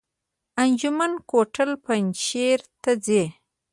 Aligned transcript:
انجمین 0.63 1.11
کوتل 1.29 1.69
پنجشیر 1.85 2.59
ته 2.81 2.91
ځي؟ 3.05 3.23